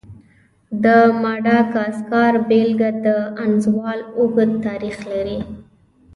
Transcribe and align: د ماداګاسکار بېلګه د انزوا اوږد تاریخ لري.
د 0.83 0.85
ماداګاسکار 1.23 2.33
بېلګه 2.49 2.89
د 3.05 3.07
انزوا 3.43 3.91
اوږد 4.19 4.51
تاریخ 4.65 4.97
لري. 5.11 5.39